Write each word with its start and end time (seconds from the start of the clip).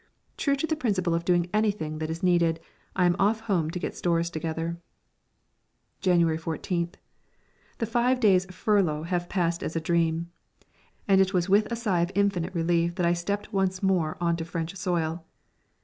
True 0.35 0.55
to 0.55 0.65
the 0.65 0.75
principle 0.75 1.13
of 1.13 1.25
doing 1.25 1.47
anything 1.53 1.99
that 1.99 2.09
is 2.09 2.23
needed, 2.23 2.59
I 2.95 3.05
am 3.05 3.15
off 3.19 3.41
home 3.41 3.69
to 3.69 3.77
get 3.77 3.91
the 3.91 3.97
stores 3.97 4.31
together. 4.31 4.79
January 5.99 6.39
14th. 6.39 6.95
The 7.77 7.85
five 7.85 8.19
days' 8.19 8.47
"furlough" 8.47 9.03
have 9.03 9.29
passed 9.29 9.61
as 9.61 9.75
a 9.75 9.79
dream, 9.79 10.31
and 11.07 11.21
it 11.21 11.35
was 11.35 11.49
with 11.49 11.71
a 11.71 11.75
sigh 11.75 12.01
of 12.01 12.11
infinite 12.15 12.55
relief 12.55 12.95
that 12.95 13.05
I 13.05 13.13
stepped 13.13 13.53
once 13.53 13.83
more 13.83 14.17
on 14.19 14.35
to 14.37 14.43
French 14.43 14.75
soil. 14.75 15.23